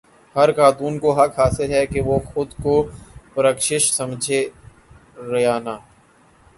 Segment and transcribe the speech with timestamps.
[0.35, 2.75] ہر خاتون کو حق حاصل ہے کہ وہ خود کو
[3.33, 4.41] پرکشش سمجھے
[5.31, 5.75] ریانا